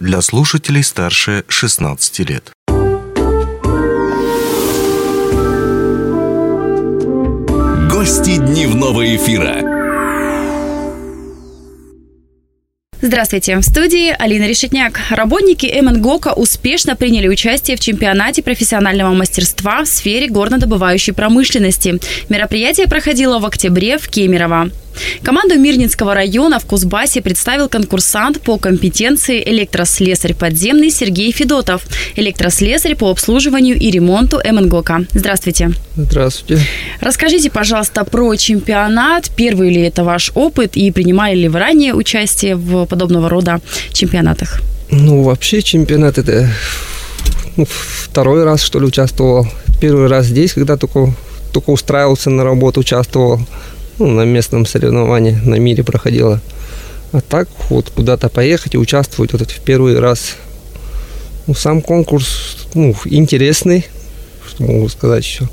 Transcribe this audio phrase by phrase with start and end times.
[0.00, 2.50] для слушателей старше 16 лет.
[7.90, 9.72] Гости дневного эфира.
[13.00, 13.56] Здравствуйте.
[13.58, 14.98] В студии Алина Решетняк.
[15.10, 22.00] Работники МНГОКа успешно приняли участие в чемпионате профессионального мастерства в сфере горнодобывающей промышленности.
[22.28, 24.70] Мероприятие проходило в октябре в Кемерово.
[25.22, 33.10] Команду Мирнинского района в Кузбассе представил конкурсант по компетенции электрослесарь подземный Сергей Федотов, электрослесарь по
[33.10, 35.06] обслуживанию и ремонту МНГОКа.
[35.12, 35.72] Здравствуйте.
[35.96, 36.62] Здравствуйте.
[37.00, 39.30] Расскажите, пожалуйста, про чемпионат.
[39.36, 43.60] Первый ли это ваш опыт и принимали ли вы ранее участие в подобного рода
[43.92, 44.60] чемпионатах?
[44.90, 46.48] Ну, вообще чемпионат это
[47.56, 49.46] ну, второй раз, что ли, участвовал.
[49.80, 51.12] Первый раз здесь, когда только,
[51.52, 53.40] только устраивался на работу, участвовал
[53.98, 56.40] ну, на местном соревновании на мире проходила.
[57.12, 60.34] А так вот куда-то поехать и участвовать вот это в первый раз.
[61.46, 63.86] Ну, сам конкурс ну, интересный,
[64.48, 65.48] что могу сказать еще.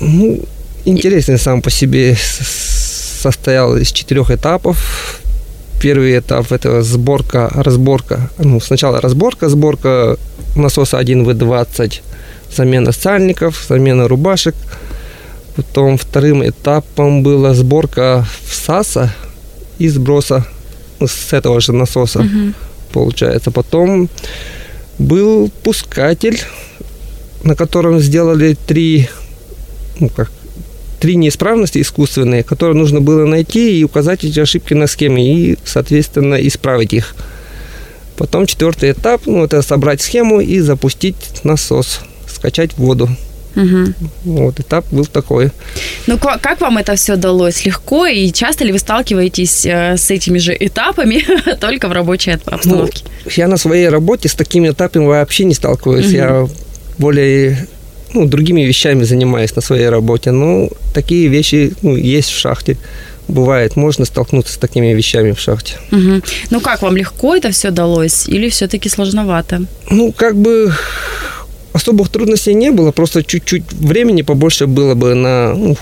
[0.00, 0.40] Ну,
[0.84, 5.20] интересный сам по себе состоял из четырех этапов.
[5.80, 8.30] Первый этап это сборка, разборка.
[8.38, 10.16] Ну, сначала разборка, сборка
[10.56, 12.00] насоса 1В20,
[12.54, 14.56] замена сальников, замена рубашек–
[15.56, 19.12] Потом вторым этапом была сборка всаса
[19.78, 20.46] и сброса
[21.00, 22.52] с этого же насоса, угу.
[22.92, 23.50] получается.
[23.50, 24.08] Потом
[24.98, 26.40] был пускатель,
[27.42, 29.08] на котором сделали три,
[29.98, 30.30] ну как,
[31.00, 36.34] три неисправности искусственные, которые нужно было найти и указать эти ошибки на схеме и, соответственно,
[36.34, 37.14] исправить их.
[38.16, 43.08] Потом четвертый этап, ну, это собрать схему и запустить насос, скачать воду.
[43.56, 43.94] Угу.
[44.24, 45.50] Вот этап был такой.
[46.06, 47.64] Ну, как вам это все далось?
[47.64, 48.06] Легко?
[48.06, 51.24] И часто ли вы сталкиваетесь э, с этими же этапами
[51.60, 53.04] только в рабочей обстановке?
[53.24, 56.06] Ну, я на своей работе с такими этапами вообще не сталкиваюсь.
[56.06, 56.14] Угу.
[56.14, 56.48] Я
[56.98, 57.68] более
[58.14, 60.30] ну, другими вещами занимаюсь на своей работе.
[60.30, 62.76] Но такие вещи ну, есть в шахте
[63.30, 65.74] бывает, можно столкнуться с такими вещами в шахте.
[65.92, 66.22] Угу.
[66.50, 69.62] Ну как вам легко это все далось или все-таки сложновато?
[69.88, 70.72] Ну как бы
[71.72, 75.76] особых трудностей не было, просто чуть-чуть времени побольше было бы на ну,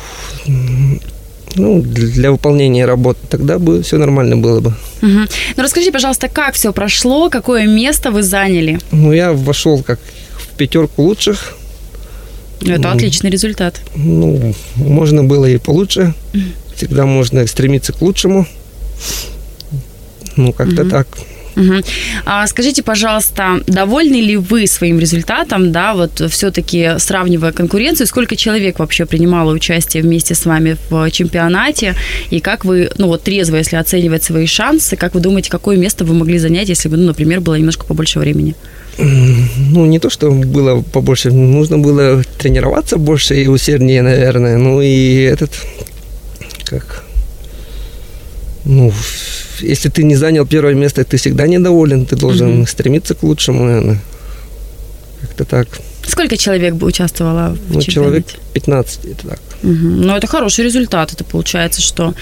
[1.55, 4.75] ну, для выполнения работы, тогда бы все нормально было бы.
[5.03, 5.27] Угу.
[5.57, 8.79] Ну расскажи, пожалуйста, как все прошло, какое место вы заняли?
[8.91, 9.99] Ну, я вошел как
[10.37, 11.55] в пятерку лучших.
[12.61, 13.81] Это ну, отличный результат.
[13.95, 16.15] Ну, можно было и получше.
[16.75, 18.47] Всегда можно стремиться к лучшему.
[20.37, 20.91] Ну, как-то угу.
[20.91, 21.09] так.
[21.59, 21.83] Угу.
[22.25, 28.79] А скажите, пожалуйста, довольны ли вы своим результатом, да, вот все-таки сравнивая конкуренцию, сколько человек
[28.79, 31.97] вообще принимало участие вместе с вами в чемпионате,
[32.31, 36.05] и как вы, ну вот трезво, если оценивать свои шансы, как вы думаете, какое место
[36.05, 38.55] вы могли занять, если бы, ну, например, было немножко побольше времени?
[38.99, 45.23] Ну, не то, что было побольше, нужно было тренироваться больше и усерднее, наверное, ну и
[45.23, 45.51] этот,
[46.65, 47.05] как,
[48.65, 48.93] ну,
[49.61, 52.67] если ты не занял первое место, ты всегда недоволен, ты должен угу.
[52.67, 54.01] стремиться к лучшему, наверное.
[55.21, 55.69] Как-то так.
[56.07, 59.41] Сколько человек бы участвовало в ну, человек 15, это так.
[59.63, 59.73] Угу.
[59.73, 61.13] Ну, это хороший результат.
[61.13, 62.15] Это получается, что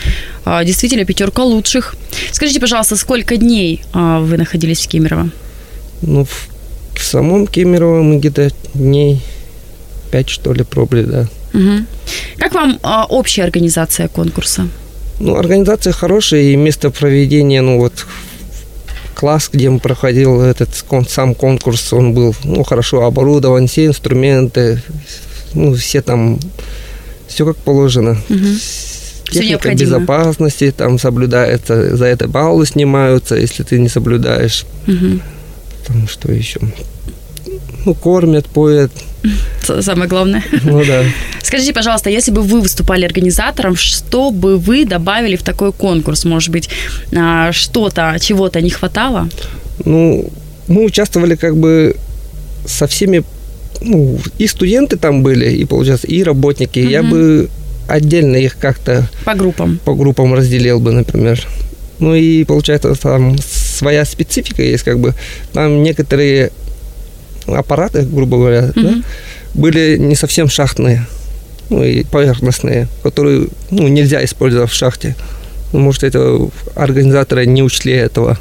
[0.44, 1.94] а, действительно пятерка лучших.
[2.32, 5.30] Скажите, пожалуйста, сколько дней а, вы находились в Кемерово?
[6.02, 6.48] Ну, в,
[6.94, 9.20] в самом Кемерово мы где-то дней
[10.10, 11.28] пять, что ли, пробовали, да.
[11.54, 11.86] Угу.
[12.38, 14.68] Как вам а, общая организация конкурса?
[15.18, 18.06] Ну, организация хорошая, и место проведения, ну, вот
[19.14, 20.68] класс, где мы проходил этот
[21.08, 24.82] сам конкурс, он был ну, хорошо оборудован, все инструменты,
[25.54, 26.38] ну, все там,
[27.26, 28.18] все как положено.
[28.28, 28.46] Угу.
[29.30, 34.66] Техника безопасности там соблюдается, за это баллы снимаются, если ты не соблюдаешь.
[34.86, 35.20] Угу.
[35.86, 36.60] Там что еще?
[37.86, 38.90] Ну, кормят, поят.
[39.62, 40.42] Самое главное.
[40.64, 41.04] Ну да.
[41.40, 46.24] Скажите, пожалуйста, если бы вы выступали организатором, что бы вы добавили в такой конкурс?
[46.24, 46.68] Может быть,
[47.16, 49.28] а, что-то, чего-то не хватало?
[49.84, 50.28] Ну,
[50.66, 51.94] мы участвовали как бы
[52.66, 53.22] со всеми,
[53.80, 56.80] ну, и студенты там были, и, получается, и работники.
[56.80, 56.88] Угу.
[56.88, 57.48] Я бы
[57.86, 59.08] отдельно их как-то...
[59.24, 59.78] По группам.
[59.84, 61.46] По группам разделил бы, например.
[62.00, 65.14] Ну и получается там своя специфика есть, как бы
[65.52, 66.50] там некоторые
[67.46, 69.02] аппараты, грубо говоря, mm да,
[69.54, 71.06] были не совсем шахтные,
[71.70, 75.16] ну и поверхностные, которые ну, нельзя использовать в шахте.
[75.72, 76.38] Ну, может, это
[76.74, 78.38] организаторы не учли этого.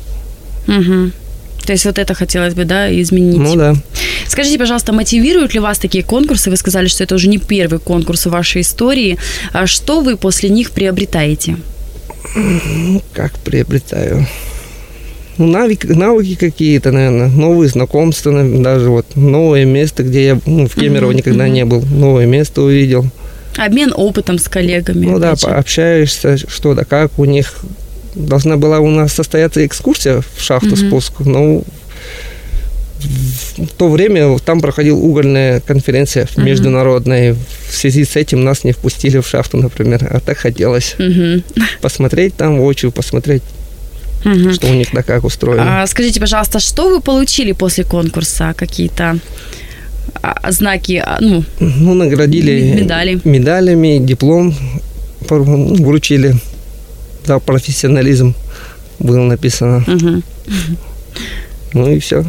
[0.67, 1.11] Угу.
[1.65, 3.37] То есть вот это хотелось бы, да, изменить.
[3.37, 3.75] Ну да.
[4.27, 6.49] Скажите, пожалуйста, мотивируют ли вас такие конкурсы?
[6.49, 9.17] Вы сказали, что это уже не первый конкурс в вашей истории.
[9.51, 11.57] А что вы после них приобретаете?
[12.35, 14.27] Ну, как приобретаю?
[15.37, 20.75] Ну, навыки, навыки какие-то, наверное, новые знакомства, даже вот новое место, где я ну, в
[20.75, 23.05] Кемерово Мгм, никогда не был, новое место увидел.
[23.57, 25.05] Обмен опытом с коллегами.
[25.05, 27.55] Ну да, пообщаешься, что да как у них.
[28.15, 30.77] Должна была у нас состояться экскурсия в шахту Мгм.
[30.87, 31.63] спуск, но
[33.57, 36.45] в то время там проходила угольная конференция Мгм.
[36.45, 37.35] международная.
[37.69, 40.07] В связи с этим нас не впустили в шахту, например.
[40.09, 41.43] А так хотелось Мгм.
[41.81, 43.43] посмотреть там воочию, посмотреть,
[44.25, 44.53] Мгм.
[44.53, 45.83] что у них да как устроено.
[45.83, 48.53] А, скажите, пожалуйста, что вы получили после конкурса?
[48.57, 49.19] Какие-то
[50.21, 53.19] а, знаки, а, ну, Ну, наградили медали.
[53.23, 54.53] медалями, диплом
[55.29, 56.35] ну, вручили
[57.25, 58.33] за профессионализм
[58.99, 59.83] было написано.
[59.87, 60.23] мгм.
[61.73, 62.23] Ну и все.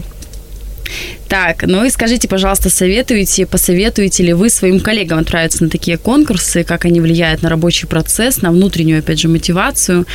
[1.28, 6.62] Так, ну и скажите, пожалуйста, советуете, посоветуете ли вы своим коллегам отправиться на такие конкурсы,
[6.62, 10.06] как они влияют на рабочий процесс, на внутреннюю, опять же, мотивацию?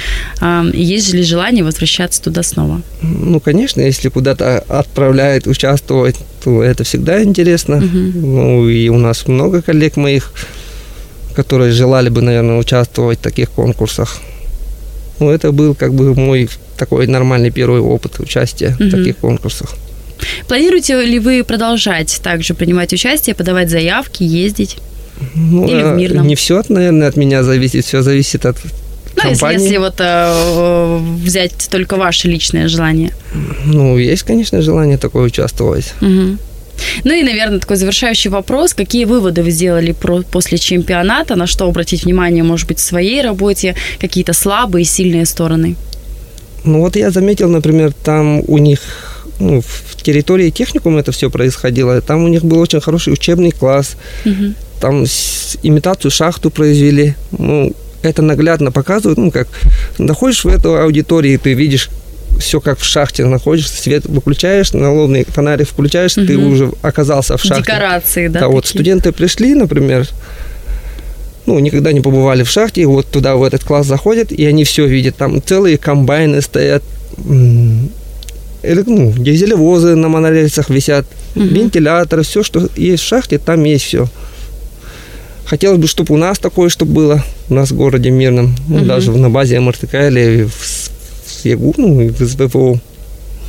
[0.73, 2.81] Есть ли желание возвращаться туда снова?
[3.01, 7.77] Ну, конечно, если куда-то отправляют участвовать, то это всегда интересно.
[7.77, 8.11] Мгм.
[8.21, 10.33] Ну, и у нас много коллег моих,
[11.35, 14.21] которые желали бы, наверное, участвовать в таких конкурсах.
[15.19, 18.88] Ну, это был как бы мой такой нормальный первый опыт участия Мгм.
[18.88, 19.75] в таких конкурсах.
[20.51, 24.80] Планируете ли вы продолжать также принимать участие, подавать заявки, ездить?
[25.33, 26.27] Ну, Или в а мирном?
[26.27, 29.63] Не все, наверное, от меня зависит, все зависит от Ну, если, компании.
[29.63, 33.13] если вот э, взять только ваше личное желание.
[33.63, 35.94] Ну, есть, конечно, желание такое участвовать.
[36.01, 36.38] Мгм.
[37.06, 38.74] Ну и, наверное, такой завершающий вопрос.
[38.74, 41.38] Какие выводы вы сделали про, после чемпионата?
[41.38, 43.75] На что обратить внимание, может быть, в своей работе?
[44.01, 45.77] Какие-то слабые, сильные стороны?
[46.65, 48.81] Ну вот я заметил, например, там у них
[49.41, 51.99] ну, в территории техникума это все происходило.
[52.01, 53.95] Там у них был очень хороший учебный класс.
[54.23, 54.55] Мгм.
[54.79, 55.05] Там
[55.63, 57.15] имитацию шахту произвели.
[57.31, 59.47] Ну, это наглядно показывает, ну, как
[59.97, 61.89] находишь в эту аудитории, ты видишь
[62.39, 66.53] все как в шахте находишься, свет выключаешь, налобный фонарик включаешь, ты Мгм.
[66.53, 67.63] уже оказался в шахте.
[67.63, 68.41] Декорации, да?
[68.41, 68.77] Да, вот такие?
[68.79, 70.07] студенты пришли, например,
[71.45, 74.88] ну, никогда не побывали в шахте, вот туда, в этот класс заходят, и они все
[74.88, 75.17] видят.
[75.17, 76.83] Там целые комбайны стоят,
[78.63, 81.06] ну, дизелевозы на монорельсах висят,
[81.36, 81.48] Мгм.
[81.48, 84.08] вентиляторы, все, что есть в шахте, там есть все.
[85.46, 88.88] Хотелось бы, чтобы у нас такое, чтобы было, у нас в городе Мирном, ну, Мгм.
[88.88, 92.80] даже на базе МРТК или в, в ЕГУ, ну, и в СВФО.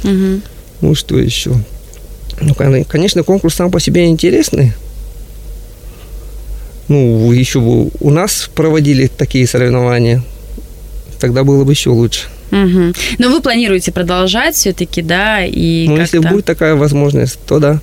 [0.03, 0.43] Мгм.
[0.81, 1.53] Ну, что еще?
[2.41, 4.73] Ну, кон- конечно, конкурс сам по себе интересный.
[6.88, 10.23] Ну, еще бы у нас проводили такие соревнования.
[11.20, 12.23] Тогда было бы еще лучше.
[12.52, 12.94] Мгм.
[13.19, 15.44] Но вы планируете продолжать все-таки, да?
[15.44, 17.81] И Ну, если будет такая возможность, то да.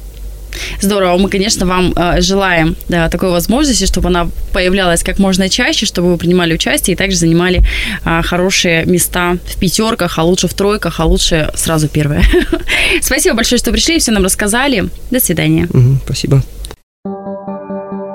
[0.82, 1.18] Здорово.
[1.18, 6.12] Мы, конечно, вам э, желаем да, такой возможности, чтобы она появлялась как можно чаще, чтобы
[6.12, 7.64] вы принимали участие и также занимали
[8.04, 12.24] а, хорошие места в пятерках, а лучше в тройках, а лучше сразу первые.
[13.02, 14.90] Спасибо большое, что пришли и все нам рассказали.
[15.12, 15.68] До свидания.
[16.06, 16.44] Спасибо.